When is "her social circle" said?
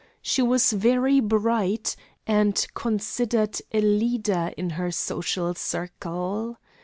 4.71-6.57